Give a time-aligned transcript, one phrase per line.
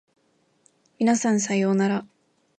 [0.97, 2.07] 皆さんさようなら